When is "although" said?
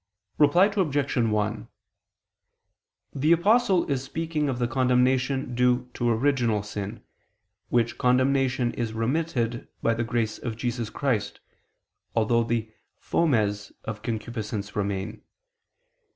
12.15-12.43